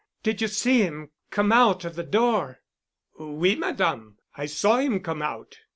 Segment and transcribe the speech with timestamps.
[0.23, 2.61] Did you see him come out of the door?"
[3.19, 4.17] "Oui, Madame.
[4.35, 5.57] I saw him come out."